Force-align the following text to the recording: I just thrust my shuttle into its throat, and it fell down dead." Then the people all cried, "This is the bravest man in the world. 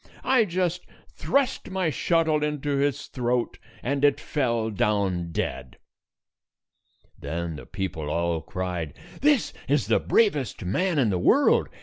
I 0.23 0.45
just 0.45 0.87
thrust 1.09 1.69
my 1.69 1.91
shuttle 1.91 2.43
into 2.43 2.79
its 2.81 3.05
throat, 3.05 3.59
and 3.83 4.03
it 4.03 4.19
fell 4.19 4.71
down 4.71 5.31
dead." 5.31 5.77
Then 7.19 7.55
the 7.57 7.67
people 7.67 8.09
all 8.09 8.41
cried, 8.41 8.95
"This 9.21 9.53
is 9.69 9.85
the 9.85 9.99
bravest 9.99 10.65
man 10.65 10.97
in 10.97 11.11
the 11.11 11.19
world. 11.19 11.69